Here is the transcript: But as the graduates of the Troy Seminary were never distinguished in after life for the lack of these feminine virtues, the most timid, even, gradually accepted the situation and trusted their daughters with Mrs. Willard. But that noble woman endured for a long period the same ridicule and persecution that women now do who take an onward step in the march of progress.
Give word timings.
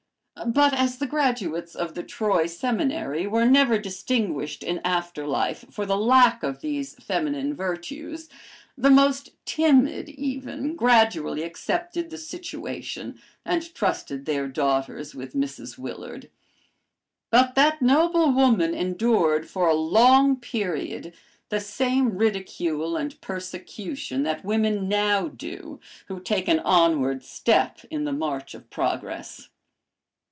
But 0.47 0.73
as 0.73 0.97
the 0.97 1.05
graduates 1.05 1.75
of 1.75 1.93
the 1.93 2.01
Troy 2.01 2.47
Seminary 2.47 3.27
were 3.27 3.45
never 3.45 3.77
distinguished 3.77 4.63
in 4.63 4.81
after 4.83 5.27
life 5.27 5.65
for 5.69 5.85
the 5.85 5.95
lack 5.95 6.41
of 6.41 6.61
these 6.61 6.95
feminine 6.95 7.53
virtues, 7.53 8.27
the 8.75 8.89
most 8.89 9.29
timid, 9.45 10.09
even, 10.09 10.75
gradually 10.75 11.43
accepted 11.43 12.09
the 12.09 12.17
situation 12.17 13.21
and 13.45 13.71
trusted 13.75 14.25
their 14.25 14.47
daughters 14.47 15.13
with 15.13 15.35
Mrs. 15.35 15.77
Willard. 15.77 16.27
But 17.29 17.53
that 17.53 17.79
noble 17.79 18.31
woman 18.31 18.73
endured 18.73 19.47
for 19.47 19.67
a 19.67 19.75
long 19.75 20.37
period 20.37 21.13
the 21.49 21.59
same 21.59 22.17
ridicule 22.17 22.97
and 22.97 23.21
persecution 23.21 24.23
that 24.23 24.43
women 24.43 24.89
now 24.89 25.27
do 25.27 25.79
who 26.07 26.19
take 26.19 26.47
an 26.47 26.59
onward 26.61 27.23
step 27.23 27.81
in 27.91 28.05
the 28.05 28.13
march 28.13 28.55
of 28.55 28.71
progress. 28.71 29.47